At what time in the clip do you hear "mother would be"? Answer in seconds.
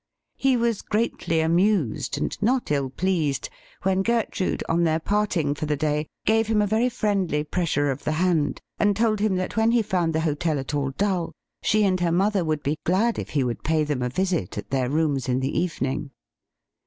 12.11-12.79